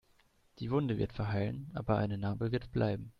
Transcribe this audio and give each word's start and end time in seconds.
Die 0.57 0.71
Wunde 0.71 0.97
wird 0.97 1.13
verheilen, 1.13 1.69
aber 1.75 1.97
eine 1.97 2.17
Narbe 2.17 2.51
wird 2.51 2.71
bleiben. 2.71 3.09